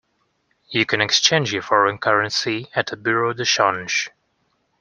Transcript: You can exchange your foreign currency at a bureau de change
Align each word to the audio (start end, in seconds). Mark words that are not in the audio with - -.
You 0.69 0.83
can 0.87 0.99
exchange 0.99 1.53
your 1.53 1.61
foreign 1.61 1.99
currency 1.99 2.69
at 2.73 2.91
a 2.91 2.97
bureau 2.97 3.33
de 3.33 3.45
change 3.45 4.09